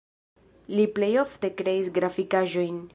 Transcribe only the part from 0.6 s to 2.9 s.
Li plej ofte kreis grafikaĵojn.